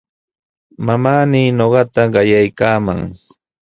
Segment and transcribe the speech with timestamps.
[0.85, 2.99] Mamaami ñuqata qayaykaaman.